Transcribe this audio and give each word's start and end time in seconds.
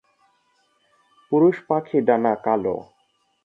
পুরুষ 1.31 1.55
পাখির 1.67 2.03
ডানা 2.07 2.33
কালো। 2.45 2.75